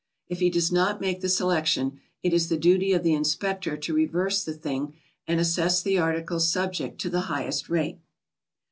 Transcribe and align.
If 0.27 0.39
he 0.39 0.49
does 0.49 0.71
not 0.71 0.99
make 0.99 1.21
the 1.21 1.29
selection, 1.29 1.99
it 2.23 2.33
is 2.33 2.49
the 2.49 2.57
duty 2.57 2.91
of 2.91 3.03
the 3.03 3.13
'inspector 3.13 3.77
to 3.77 3.93
reverse 3.93 4.43
the 4.43 4.53
thing 4.53 4.95
and 5.27 5.39
assess 5.39 5.79
the 5.83 5.99
articles 5.99 6.51
subject 6.51 6.99
to 7.01 7.09
the 7.11 7.19
highest 7.29 7.69
rate. 7.69 7.99